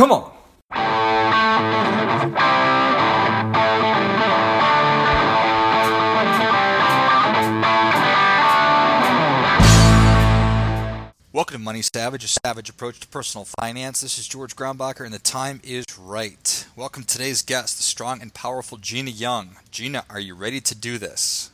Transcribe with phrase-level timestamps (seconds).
[0.00, 0.32] Come on.
[11.34, 14.00] Welcome to Money Savage, a savage approach to personal finance.
[14.00, 16.66] This is George Grombacher, and the time is right.
[16.74, 19.56] Welcome today's guest, the strong and powerful Gina Young.
[19.70, 21.50] Gina, are you ready to do this?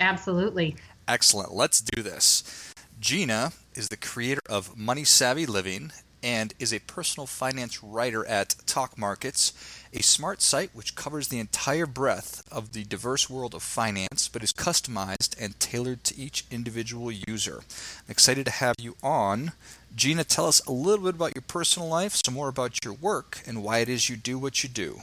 [0.00, 0.76] Absolutely.
[1.06, 1.52] Excellent.
[1.52, 2.72] Let's do this.
[2.98, 8.54] Gina is the creator of Money Savvy Living and is a personal finance writer at
[8.66, 9.52] Talk Markets,
[9.92, 14.42] a smart site which covers the entire breadth of the diverse world of finance but
[14.42, 17.62] is customized and tailored to each individual user.
[18.06, 19.52] I'm excited to have you on.
[19.94, 23.40] Gina, tell us a little bit about your personal life, some more about your work,
[23.46, 25.00] and why it is you do what you do.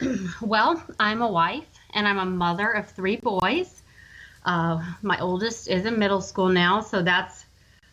[0.40, 3.82] Well, I'm a wife and I'm a mother of three boys.
[4.44, 7.37] Uh, my oldest is in middle school now, so that's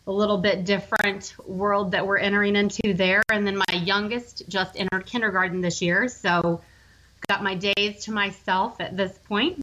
[0.07, 3.23] a little bit different world that we're entering into there.
[3.31, 6.61] And then my youngest just entered kindergarten this year, so
[7.27, 9.59] got my days to myself at this point.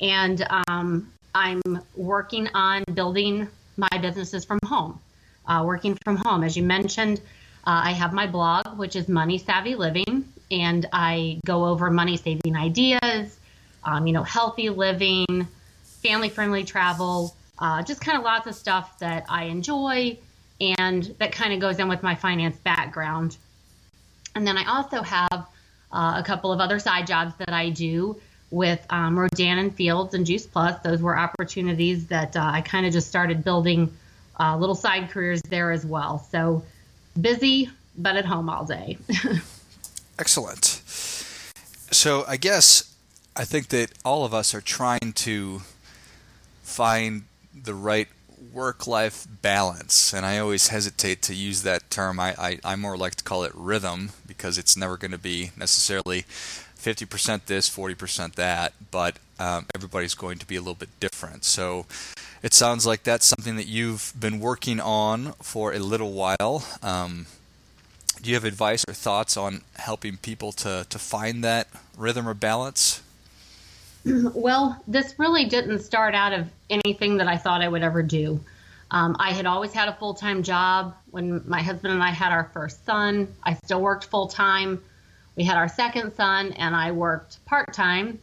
[0.00, 1.62] And um, I'm
[1.96, 5.00] working on building my businesses from home,
[5.46, 6.44] uh, working from home.
[6.44, 7.20] As you mentioned,
[7.66, 12.16] uh, I have my blog, which is Money Savvy Living, and I go over money
[12.16, 13.38] saving ideas,
[13.84, 15.46] um, you know, healthy living,
[16.02, 20.18] family friendly travel, uh, just kind of lots of stuff that I enjoy
[20.60, 23.36] and that kind of goes in with my finance background.
[24.34, 25.46] And then I also have
[25.92, 30.14] uh, a couple of other side jobs that I do with um, Rodan and Fields
[30.14, 30.80] and Juice Plus.
[30.82, 33.94] Those were opportunities that uh, I kind of just started building
[34.40, 36.26] uh, little side careers there as well.
[36.30, 36.62] So
[37.20, 38.98] busy, but at home all day.
[40.18, 40.64] Excellent.
[41.90, 42.94] So I guess
[43.36, 45.62] I think that all of us are trying to
[46.62, 48.08] find the right
[48.52, 50.12] work life balance.
[50.12, 52.20] And I always hesitate to use that term.
[52.20, 55.50] I, I, I more like to call it rhythm because it's never going to be
[55.56, 56.22] necessarily
[56.78, 61.44] 50% this, 40% that, but um, everybody's going to be a little bit different.
[61.44, 61.86] So
[62.42, 66.64] it sounds like that's something that you've been working on for a little while.
[66.82, 67.26] Um,
[68.22, 72.34] do you have advice or thoughts on helping people to, to find that rhythm or
[72.34, 73.02] balance?
[74.34, 78.40] Well, this really didn't start out of anything that I thought I would ever do.
[78.90, 80.94] Um, I had always had a full time job.
[81.10, 84.82] When my husband and I had our first son, I still worked full time.
[85.36, 88.18] We had our second son, and I worked part time.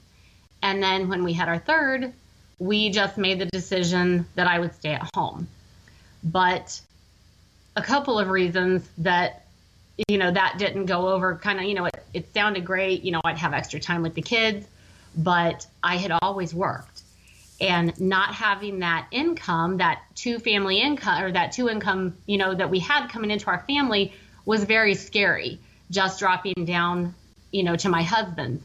[0.61, 2.13] And then when we had our third,
[2.57, 5.47] we just made the decision that I would stay at home.
[6.23, 6.81] But
[7.75, 9.45] a couple of reasons that
[10.09, 13.11] you know that didn't go over kind of you know it, it sounded great you
[13.11, 14.67] know i'd have extra time with the kids
[15.17, 17.01] but I had always worked.
[17.61, 22.53] And not having that income, that two family income or that two income, you know,
[22.53, 25.59] that we had coming into our family was very scary,
[25.89, 27.15] just dropping down,
[27.51, 28.61] you know, to my husband.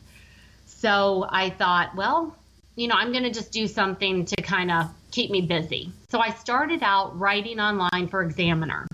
[0.66, 2.36] So I thought, well,
[2.74, 5.92] you know, I'm going to just do something to kind of keep me busy.
[6.08, 8.86] So I started out writing online for Examiner.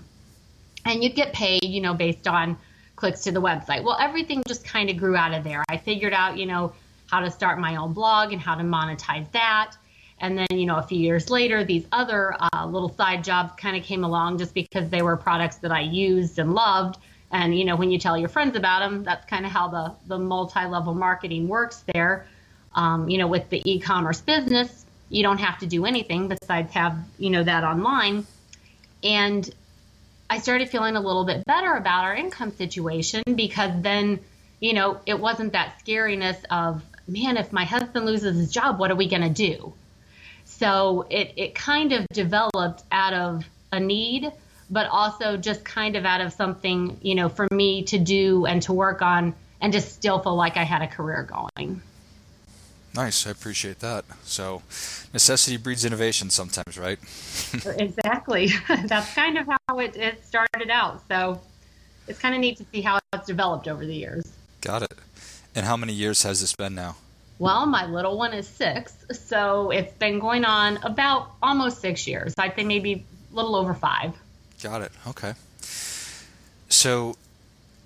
[0.85, 2.57] And you'd get paid, you know, based on
[2.95, 3.83] clicks to the website.
[3.83, 5.63] Well, everything just kind of grew out of there.
[5.69, 6.73] I figured out, you know,
[7.09, 9.75] how to start my own blog and how to monetize that.
[10.19, 13.77] And then, you know, a few years later, these other uh, little side jobs kind
[13.77, 16.97] of came along just because they were products that I used and loved.
[17.31, 19.93] And, you know, when you tell your friends about them, that's kind of how the,
[20.07, 22.25] the multi level marketing works there.
[22.73, 26.73] Um, you know, with the e commerce business, you don't have to do anything besides
[26.73, 28.25] have, you know, that online.
[29.03, 29.49] And
[30.29, 34.19] I started feeling a little bit better about our income situation because then,
[34.59, 38.91] you know, it wasn't that scariness of, man, if my husband loses his job, what
[38.91, 39.73] are we going to do?
[40.45, 44.31] So it, it kind of developed out of a need,
[44.69, 48.61] but also just kind of out of something, you know, for me to do and
[48.63, 51.81] to work on and just still feel like I had a career going.
[52.93, 53.27] Nice.
[53.27, 54.05] I appreciate that.
[54.23, 54.63] So
[55.13, 56.97] necessity breeds innovation sometimes, right?
[57.77, 58.49] exactly.
[58.85, 61.03] That's kind of how it, it started out.
[61.07, 61.39] So
[62.07, 64.31] it's kind of neat to see how it's developed over the years.
[64.61, 64.93] Got it.
[65.57, 66.97] And how many years has this been now?
[67.39, 72.35] Well, my little one is six, so it's been going on about almost six years.
[72.37, 74.13] I'd say maybe a little over five.
[74.61, 74.91] Got it.
[75.07, 75.33] Okay.
[76.69, 77.15] So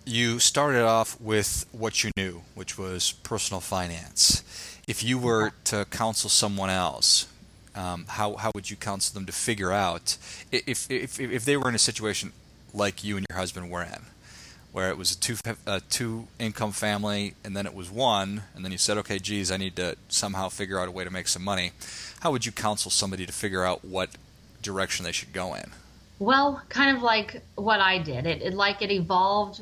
[0.03, 4.43] you started off with what you knew, which was personal finance.
[4.85, 7.27] If you were to counsel someone else,
[7.73, 10.17] um, how, how would you counsel them to figure out
[10.51, 12.33] if, if, if they were in a situation
[12.73, 14.01] like you and your husband were in?
[14.71, 15.35] Where it was a two
[15.65, 19.51] a two income family and then it was one and then you said okay geez
[19.51, 21.71] I need to somehow figure out a way to make some money
[22.21, 24.09] how would you counsel somebody to figure out what
[24.61, 25.71] direction they should go in
[26.19, 28.27] Well, kind of like what I did.
[28.27, 29.61] It, it like it evolved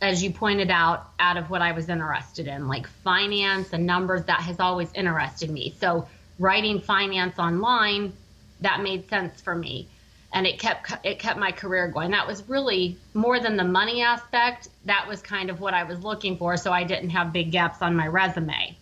[0.00, 4.24] as you pointed out, out of what I was interested in, like finance and numbers,
[4.24, 5.74] that has always interested me.
[5.80, 6.06] So
[6.38, 8.12] writing finance online,
[8.60, 9.88] that made sense for me.
[10.32, 12.10] And it kept it kept my career going.
[12.10, 14.68] That was really more than the money aspect.
[14.84, 17.80] That was kind of what I was looking for, so I didn't have big gaps
[17.80, 18.76] on my resume.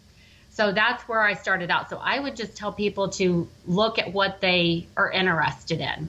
[0.51, 1.91] So that's where I started out.
[1.91, 6.09] So I would just tell people to look at what they are interested in.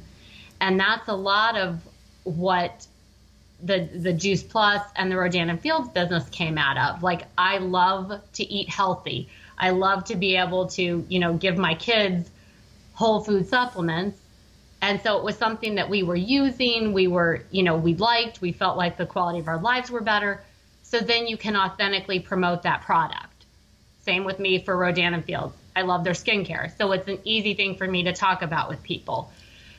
[0.62, 1.82] And that's a lot of
[2.24, 2.88] what
[3.62, 7.04] the the Juice Plus and the Rodan and Fields business came out of.
[7.04, 9.30] Like I love to eat healthy.
[9.58, 12.30] I love to be able to, you know, give my kids
[12.94, 14.20] whole food supplements.
[14.88, 18.40] And so it was something that we were using, we were, you know, we liked,
[18.40, 20.42] we felt like the quality of our lives were better.
[20.84, 23.46] So then you can authentically promote that product.
[24.04, 25.54] Same with me for Rodan and Fields.
[25.76, 26.72] I love their skincare.
[26.78, 29.30] So it's an easy thing for me to talk about with people.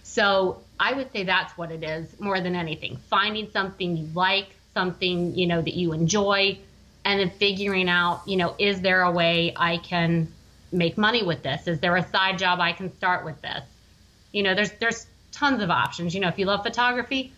[0.03, 2.99] So I would say that's what it is more than anything.
[3.09, 6.59] Finding something you like, something, you know, that you enjoy,
[7.07, 10.31] and then figuring out, you know, is there a way I can
[10.71, 11.67] make money with this?
[11.67, 13.63] Is there a side job I can start with this?
[14.33, 16.15] You know, there's there's tons of options.
[16.15, 17.33] You know, if you love photography,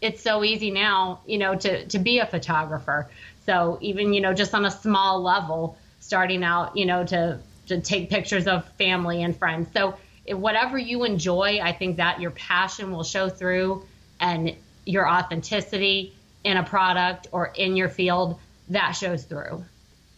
[0.00, 3.08] it's so easy now, you know, to to be a photographer.
[3.44, 7.38] So even, you know, just on a small level, starting out, you know, to
[7.68, 9.68] to take pictures of family and friends.
[9.72, 9.96] So
[10.28, 13.84] whatever you enjoy, I think that your passion will show through
[14.20, 14.54] and
[14.84, 18.38] your authenticity in a product or in your field
[18.68, 19.64] that shows through.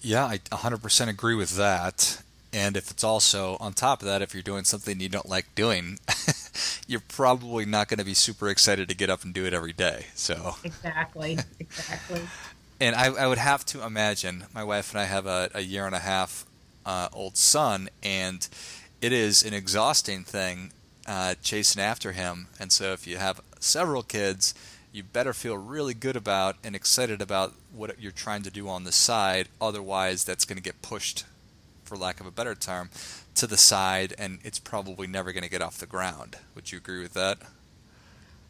[0.00, 2.22] Yeah, I 100% agree with that.
[2.52, 5.54] And if it's also on top of that, if you're doing something you don't like
[5.54, 5.98] doing,
[6.86, 9.74] you're probably not going to be super excited to get up and do it every
[9.74, 10.06] day.
[10.14, 12.22] So exactly, exactly.
[12.80, 15.84] and I, I, would have to imagine my wife and I have a, a year
[15.84, 16.46] and a half
[16.86, 18.48] uh, old son, and
[19.02, 20.72] it is an exhausting thing
[21.06, 22.48] uh, chasing after him.
[22.58, 24.54] And so if you have several kids,
[24.92, 28.84] you better feel really good about and excited about what you're trying to do on
[28.84, 29.48] the side.
[29.60, 31.24] Otherwise, that's going to get pushed,
[31.88, 32.90] for lack of a better term,
[33.34, 36.36] to the side, and it's probably never going to get off the ground.
[36.54, 37.38] Would you agree with that?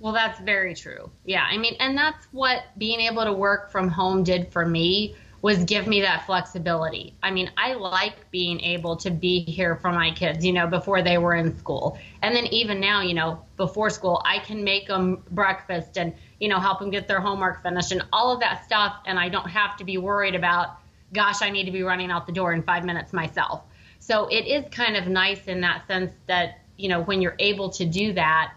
[0.01, 1.11] Well, that's very true.
[1.25, 5.17] Yeah, I mean, and that's what being able to work from home did for me
[5.41, 7.15] was give me that flexibility.
[7.23, 11.01] I mean, I like being able to be here for my kids, you know, before
[11.01, 11.97] they were in school.
[12.23, 16.49] And then even now, you know, before school, I can make them breakfast and, you
[16.49, 18.97] know, help them get their homework finished and all of that stuff.
[19.07, 20.79] And I don't have to be worried about,
[21.13, 23.63] gosh, I need to be running out the door in five minutes myself.
[24.01, 27.71] So it is kind of nice in that sense that, you know, when you're able
[27.71, 28.55] to do that,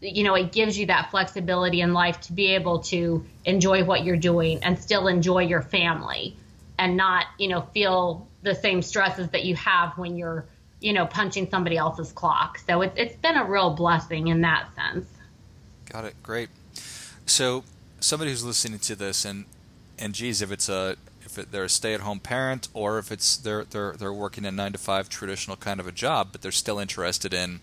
[0.00, 4.04] you know, it gives you that flexibility in life to be able to enjoy what
[4.04, 6.36] you're doing and still enjoy your family
[6.78, 10.46] and not, you know, feel the same stresses that you have when you're,
[10.80, 12.58] you know, punching somebody else's clock.
[12.66, 15.06] So it's, it's been a real blessing in that sense.
[15.90, 16.14] Got it.
[16.22, 16.48] Great.
[17.26, 17.64] So
[18.00, 19.44] somebody who's listening to this and,
[19.98, 20.96] and geez, if it's a,
[21.30, 24.72] if it, they're a stay-at-home parent or if it's they're they're they're working a nine
[24.72, 27.60] to five traditional kind of a job, but they're still interested in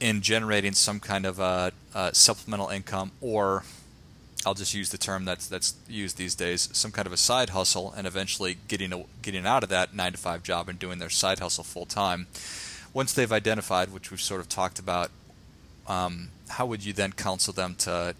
[0.00, 3.64] in generating some kind of a, a, supplemental income, or
[4.44, 7.50] I'll just use the term that's that's used these days, some kind of a side
[7.50, 10.98] hustle, and eventually getting a, getting out of that nine to five job and doing
[10.98, 12.26] their side hustle full time.
[12.92, 15.10] Once they've identified, which we've sort of talked about,
[15.86, 18.14] um, how would you then counsel them to,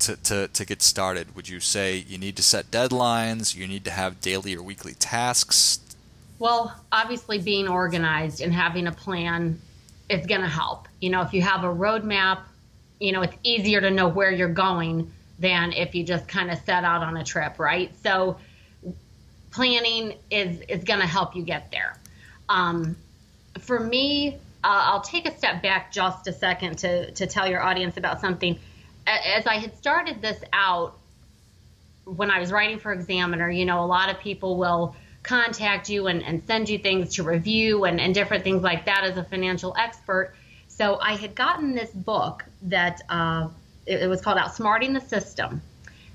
[0.00, 1.34] to to to get started?
[1.36, 3.54] Would you say you need to set deadlines?
[3.54, 5.80] You need to have daily or weekly tasks?
[6.38, 9.60] Well, obviously, being organized and having a plan
[10.08, 10.88] is going to help.
[11.00, 12.40] You know, if you have a roadmap,
[13.00, 16.58] you know, it's easier to know where you're going than if you just kind of
[16.60, 17.92] set out on a trip, right?
[18.02, 18.38] So
[19.50, 21.98] planning is is going to help you get there.
[22.48, 22.96] Um,
[23.58, 27.62] for me, uh, I'll take a step back just a second to to tell your
[27.62, 28.58] audience about something.
[29.06, 30.98] As I had started this out
[32.04, 36.06] when I was writing for Examiner, you know, a lot of people will contact you
[36.06, 39.24] and, and send you things to review and, and different things like that as a
[39.24, 40.34] financial expert.
[40.68, 43.48] So I had gotten this book that uh,
[43.86, 45.62] it, it, was called Outsmarting the System.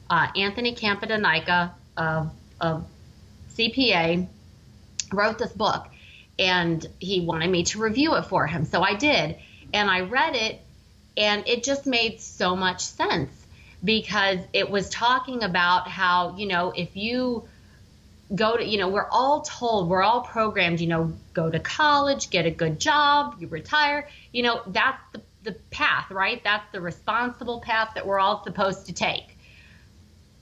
[0.09, 2.31] Uh, Anthony Campodonica of,
[2.61, 2.85] of
[3.53, 4.27] CPA
[5.11, 5.87] wrote this book
[6.39, 8.65] and he wanted me to review it for him.
[8.65, 9.37] So I did.
[9.73, 10.61] And I read it
[11.17, 13.31] and it just made so much sense
[13.83, 17.47] because it was talking about how, you know, if you
[18.33, 22.29] go to you know we're all told we're all programmed you know go to college
[22.29, 26.43] get a good job you retire you know that's the, the path right?
[26.43, 29.37] That's the responsible path that we're all supposed to take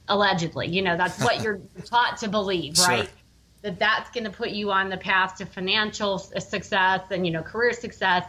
[0.08, 0.68] allegedly.
[0.68, 3.06] You know that's what you're taught to believe right?
[3.06, 3.14] Sure.
[3.62, 7.42] that that's going to put you on the path to financial success and you know
[7.42, 8.26] career success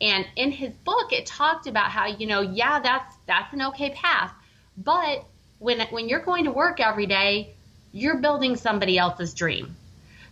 [0.00, 3.90] And in his book, it talked about how, you know, yeah, that's that's an okay
[3.90, 4.32] path.
[4.76, 5.24] But
[5.58, 7.54] when when you're going to work every day,
[7.92, 9.76] you're building somebody else's dream.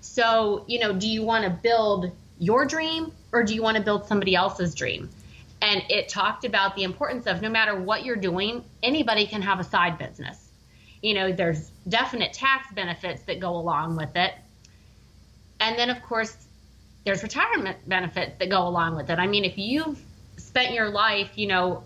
[0.01, 3.83] So, you know, do you want to build your dream or do you want to
[3.83, 5.09] build somebody else's dream?
[5.63, 9.61] And it talked about the importance of no matter what you're doing, anybody can have
[9.61, 10.49] a side business.
[11.03, 14.35] You know, there's definite tax benefits that go along with it.
[15.61, 16.37] And then, of course,
[17.05, 19.19] there's retirement benefits that go along with it.
[19.19, 20.01] I mean, if you've
[20.37, 21.85] spent your life, you know,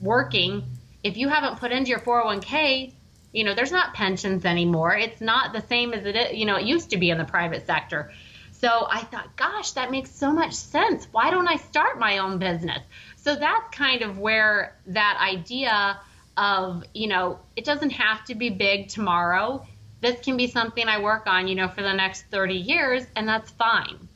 [0.00, 0.62] working,
[1.02, 2.92] if you haven't put into your 401k,
[3.32, 4.96] you know, there's not pensions anymore.
[4.96, 7.24] It's not the same as it is, you know, it used to be in the
[7.24, 8.12] private sector.
[8.52, 11.06] So I thought, gosh, that makes so much sense.
[11.12, 12.80] Why don't I start my own business?
[13.16, 16.00] So that's kind of where that idea
[16.36, 19.66] of, you know, it doesn't have to be big tomorrow
[20.00, 23.28] this can be something I work on, you know, for the next 30 years, and
[23.28, 24.08] that's fine.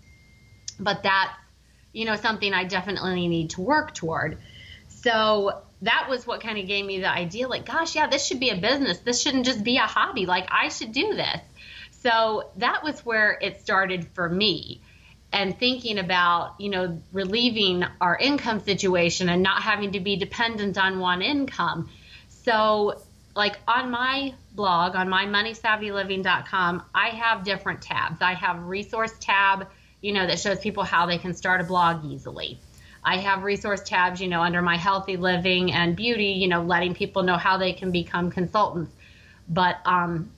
[0.79, 1.33] But that's,
[1.93, 4.39] you know, something I definitely need to work toward.
[4.89, 8.41] So that was what kind of gave me the idea like, gosh, yeah, this should
[8.41, 8.99] be a business.
[8.99, 10.27] This shouldn't just be a hobby.
[10.27, 11.41] Like, I should do this.
[11.91, 14.81] So that was where it started for me.
[15.33, 20.77] And thinking about, you know, relieving our income situation and not having to be dependent
[20.77, 21.89] on one income.
[22.29, 23.01] So,
[23.35, 28.21] like on my blog on mymoneysavvyliving.com, I have different tabs.
[28.21, 29.69] I have resource tab,
[30.01, 32.59] you know, that shows people how they can start a blog easily.
[33.05, 36.95] I have resource tabs, you know, under my healthy living and beauty, you know, letting
[36.95, 38.93] people know how they can become consultants.
[39.49, 40.31] But um,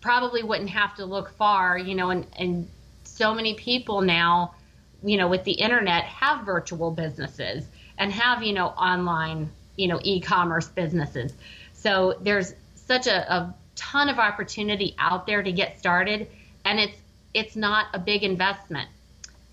[0.00, 2.68] probably wouldn't have to look far, you know, and, and
[3.02, 4.54] so many people now,
[5.02, 7.64] you know, with the internet have virtual businesses
[7.98, 11.32] and have, you know, online, you know, e commerce businesses.
[11.72, 12.54] So there's
[12.90, 16.26] such a, a ton of opportunity out there to get started,
[16.64, 16.98] and it's
[17.32, 18.88] it's not a big investment.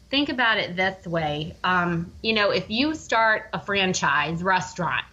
[0.09, 5.05] Think about it this way: um, you know, if you start a franchise restaurant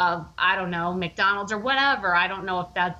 [0.00, 2.98] of I don't know McDonald's or whatever, I don't know if that's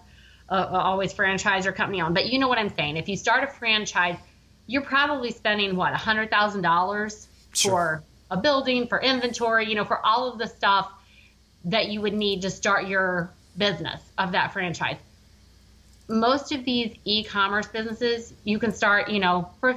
[0.50, 2.98] a always franchise or company on, but you know what I'm saying.
[2.98, 4.18] If you start a franchise,
[4.66, 9.86] you're probably spending what a hundred thousand dollars for a building, for inventory, you know,
[9.86, 10.92] for all of the stuff
[11.64, 14.96] that you would need to start your business of that franchise.
[16.08, 19.76] Most of these e-commerce businesses, you can start, you know, for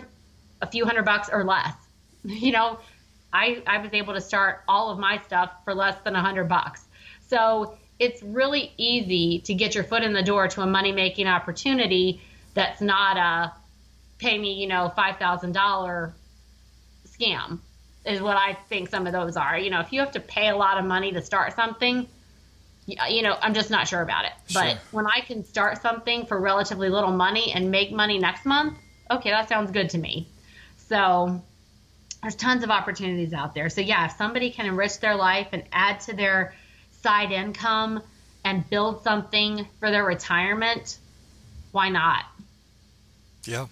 [0.62, 1.74] a few hundred bucks or less.
[2.28, 2.80] You know,
[3.32, 6.46] I I was able to start all of my stuff for less than a hundred
[6.46, 6.84] bucks.
[7.28, 11.28] So it's really easy to get your foot in the door to a money making
[11.28, 12.22] opportunity
[12.56, 13.54] that's not a
[14.18, 16.16] pay me, you know, five thousand dollar
[17.08, 17.60] scam
[18.06, 19.58] is what I think some of those are.
[19.58, 22.08] You know, if you have to pay a lot of money to start something,
[22.86, 24.32] you know, I'm just not sure about it.
[24.48, 24.62] Sure.
[24.62, 28.78] But when I can start something for relatively little money and make money next month,
[29.10, 30.28] okay, that sounds good to me.
[30.78, 31.42] So
[32.22, 33.70] there's tons of opportunities out there.
[33.70, 36.56] So yeah, if somebody can enrich their life and add to their
[37.02, 38.02] side income
[38.44, 40.98] and build something for their retirement,
[41.72, 42.26] why not?
[43.46, 43.68] Yeah.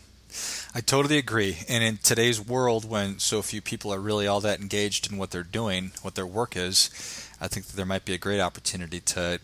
[0.74, 1.60] I totally agree.
[1.70, 5.30] And in today's world, when so few people are really all that engaged in what
[5.30, 9.00] they're doing, what their work is, I think that there might be a great opportunity
[9.00, 9.40] to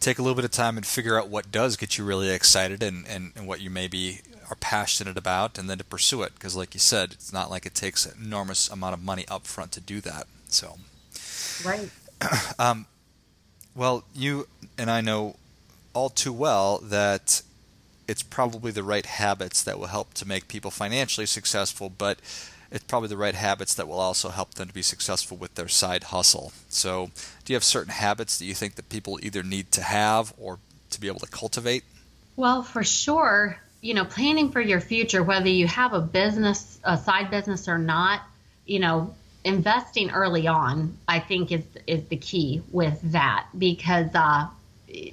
[0.00, 2.82] take a little bit of time and figure out what does get you really excited
[2.82, 6.34] and, and, and what you maybe are passionate about and then to pursue it.
[6.34, 9.46] Because, like you said, it's not like it takes an enormous amount of money up
[9.46, 10.26] front to do that.
[10.48, 10.76] So,
[11.64, 11.90] right.
[12.58, 12.86] um,
[13.74, 15.36] well, you and I know
[15.94, 17.42] all too well that
[18.06, 22.18] it's probably the right habits that will help to make people financially successful, but
[22.70, 25.68] it's probably the right habits that will also help them to be successful with their
[25.68, 26.52] side hustle.
[26.68, 27.10] So,
[27.44, 30.58] do you have certain habits that you think that people either need to have or
[30.90, 31.84] to be able to cultivate?
[32.36, 36.96] Well, for sure, you know, planning for your future, whether you have a business, a
[36.96, 38.22] side business or not,
[38.66, 44.48] you know, investing early on, I think is is the key with that because uh,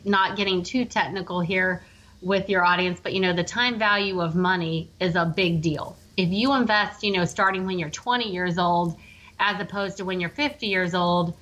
[0.04, 1.84] not getting too technical here
[2.22, 5.96] with your audience, but you know, the time value of money is a big deal
[6.18, 8.98] if you invest, you know, starting when you're 20 years old
[9.40, 11.36] as opposed to when you're 50 years old,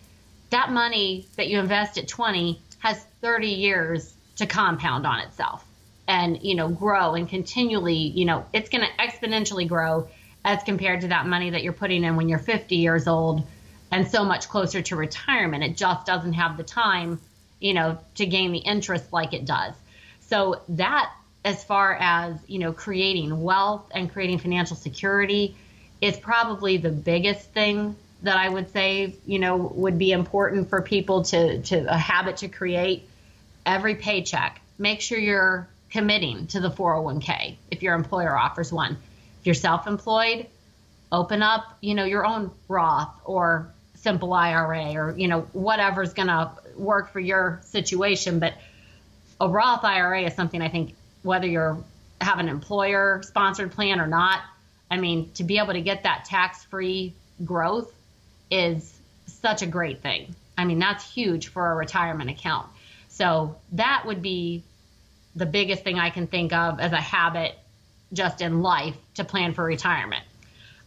[0.50, 5.66] that money that you invest at 20 has 30 years to compound on itself
[6.08, 10.08] and, you know, grow and continually, you know, it's going to exponentially grow
[10.44, 13.44] as compared to that money that you're putting in when you're 50 years old
[13.92, 15.64] and so much closer to retirement.
[15.64, 17.22] It just doesn't have the time,
[17.60, 19.74] you know, to gain the interest like it does.
[20.22, 21.12] So that
[21.46, 25.56] as far as you know creating wealth and creating financial security
[26.02, 30.82] is probably the biggest thing that I would say you know would be important for
[30.82, 33.08] people to to a habit to create
[33.66, 38.98] every paycheck make sure you're committing to the 401k if your employer offers one
[39.40, 40.48] if you're self-employed
[41.14, 46.28] open up, you know, your own Roth or simple IRA or, you know, whatever's going
[46.28, 48.40] to work for your situation.
[48.40, 48.56] But
[49.40, 51.78] a Roth IRA is something I think whether you're
[52.22, 54.40] have an employer sponsored plan or not,
[54.90, 57.14] I mean, to be able to get that tax free
[57.44, 57.94] growth
[58.50, 60.36] is such a great thing.
[60.58, 62.68] I mean, that's huge for a retirement account.
[63.10, 64.64] So that would be
[65.36, 67.56] the biggest thing I can think of as a habit
[68.14, 70.24] just in life to plan for retirement.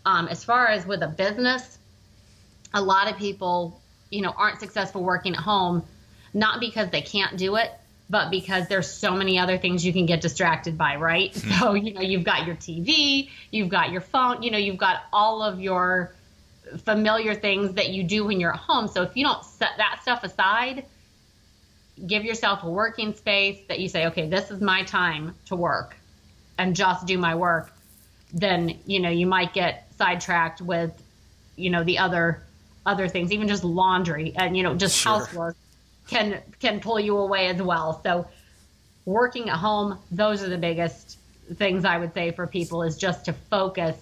[0.05, 1.78] Um, as far as with a business,
[2.73, 5.83] a lot of people, you know, aren't successful working at home,
[6.33, 7.73] not because they can't do it,
[8.08, 11.32] but because there's so many other things you can get distracted by, right?
[11.32, 11.50] Mm-hmm.
[11.60, 15.02] So, you know, you've got your TV, you've got your phone, you know, you've got
[15.12, 16.14] all of your
[16.84, 18.88] familiar things that you do when you're at home.
[18.88, 20.84] So if you don't set that stuff aside,
[22.06, 25.96] give yourself a working space that you say, okay, this is my time to work
[26.58, 27.72] and just do my work,
[28.32, 30.92] then, you know, you might get sidetracked with,
[31.56, 32.42] you know, the other
[32.84, 35.18] other things, even just laundry and, you know, just sure.
[35.18, 35.56] housework
[36.08, 38.00] can can pull you away as well.
[38.02, 38.26] So
[39.04, 41.18] working at home, those are the biggest
[41.54, 43.96] things I would say for people is just to focus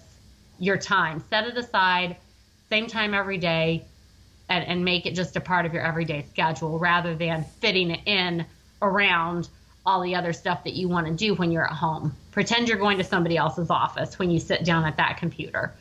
[0.59, 1.23] your time.
[1.29, 2.17] Set it aside,
[2.69, 3.85] same time every day,
[4.49, 8.01] and, and make it just a part of your everyday schedule rather than fitting it
[8.05, 8.45] in
[8.81, 9.49] around
[9.85, 12.15] all the other stuff that you want to do when you're at home.
[12.31, 15.73] Pretend you're going to somebody else's office when you sit down at that computer.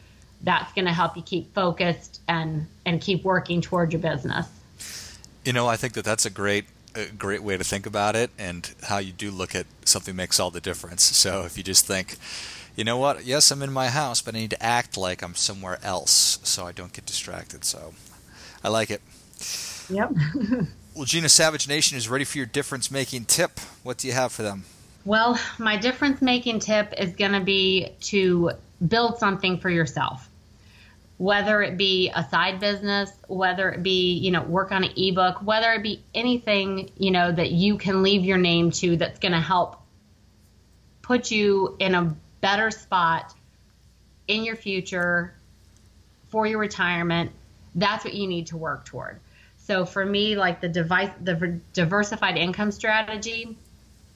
[0.43, 4.47] That's going to help you keep focused and and keep working toward your business.
[5.45, 8.31] You know, I think that that's a great a great way to think about it
[8.39, 11.03] and how you do look at something makes all the difference.
[11.03, 12.17] So if you just think,
[12.77, 15.35] you know what, yes, I'm in my house, but I need to act like I'm
[15.35, 17.65] somewhere else so I don't get distracted.
[17.65, 17.95] So
[18.63, 19.03] I like it.
[19.91, 20.13] Yep.
[20.95, 23.61] well, Gina Savage Nation is ready for your difference making tip.
[23.83, 24.65] What do you have for them?
[25.05, 28.53] Well, my difference making tip is going to be to
[28.87, 30.29] build something for yourself
[31.17, 35.43] whether it be a side business, whether it be, you know, work on an ebook,
[35.43, 39.33] whether it be anything, you know, that you can leave your name to that's going
[39.33, 39.81] to help
[41.03, 43.33] put you in a better spot
[44.27, 45.35] in your future
[46.31, 47.31] for your retirement,
[47.75, 49.21] that's what you need to work toward.
[49.59, 53.57] So for me, like the device, the diversified income strategy,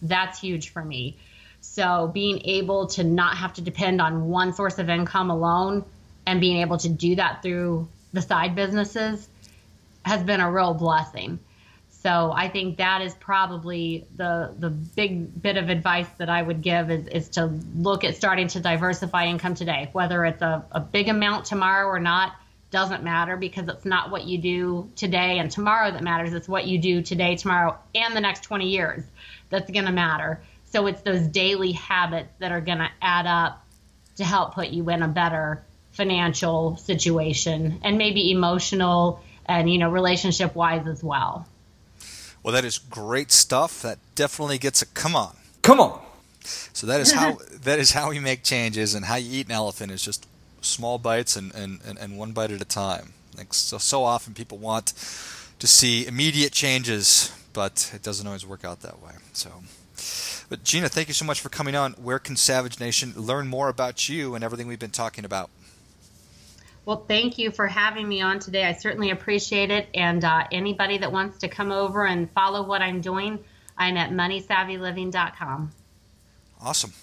[0.02, 1.16] that's huge for me.
[1.60, 5.84] So being able to not have to depend on one source of income alone
[6.28, 9.26] and being able to do that through the side businesses
[10.04, 11.38] has been a real blessing.
[12.02, 16.60] So I think that is probably the the big bit of advice that I would
[16.60, 19.88] give is, is to look at starting to diversify income today.
[19.92, 22.34] Whether it's a, a big amount tomorrow or not
[22.70, 26.34] doesn't matter because it's not what you do today and tomorrow that matters.
[26.34, 29.02] It's what you do today, tomorrow, and the next 20 years
[29.48, 30.42] that's to matter.
[30.66, 33.64] So it's those daily habits that are to add up
[34.16, 35.64] to help put you in a better
[35.98, 41.46] financial situation and maybe emotional and you know relationship wise as well.
[42.42, 43.82] Well, that is great stuff.
[43.82, 45.36] That definitely gets a come on.
[45.60, 46.00] Come on.
[46.72, 49.52] So that is how that is how we make changes and how you eat an
[49.52, 50.26] elephant is just
[50.60, 53.12] small bites and, and, and, and one bite at a time.
[53.36, 54.92] Like so so often people want
[55.58, 59.14] to see immediate changes, but it doesn't always work out that way.
[59.32, 59.50] So
[60.48, 61.94] but Gina, thank you so much for coming on.
[61.94, 65.50] Where can Savage Nation learn more about you and everything we've been talking about?
[66.88, 68.64] Well, thank you for having me on today.
[68.64, 69.90] I certainly appreciate it.
[69.92, 73.40] And uh, anybody that wants to come over and follow what I'm doing,
[73.76, 75.70] I'm at moneysavvyliving.com.
[76.62, 76.94] Awesome.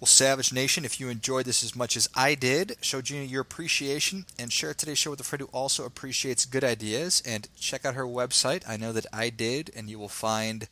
[0.00, 3.42] Well, Savage Nation, if you enjoyed this as much as I did, show Gina your
[3.42, 7.22] appreciation and share today's show with a friend who also appreciates good ideas.
[7.26, 8.66] And check out her website.
[8.66, 10.66] I know that I did, and you will find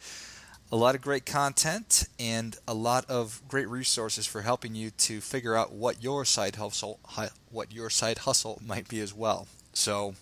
[0.73, 5.21] a lot of great content and a lot of great resources for helping you to
[5.21, 6.99] figure out what your side hustle
[7.51, 9.47] what your side hustle might be as well.
[9.73, 10.15] So,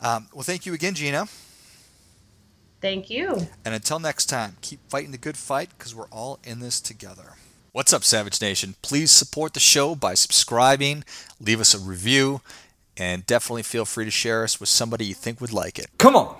[0.00, 1.28] um, well, thank you again, Gina.
[2.80, 3.48] Thank you.
[3.64, 7.36] And until next time, keep fighting the good fight because we're all in this together.
[7.72, 8.74] What's up, Savage Nation?
[8.82, 11.02] Please support the show by subscribing,
[11.40, 12.42] leave us a review,
[12.96, 15.88] and definitely feel free to share us with somebody you think would like it.
[15.98, 16.36] Come on.